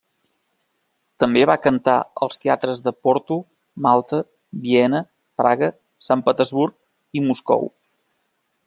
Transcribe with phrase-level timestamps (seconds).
[1.23, 1.97] També va cantar
[2.27, 3.37] als teatres de Porto,
[3.87, 4.23] Malta,
[4.65, 5.03] Viena,
[5.43, 5.71] Praga,
[6.09, 6.79] Sant Petersburg
[7.21, 7.73] i Moscou.